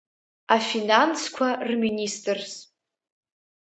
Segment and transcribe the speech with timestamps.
[0.55, 2.53] Афинансқәа рминистрс…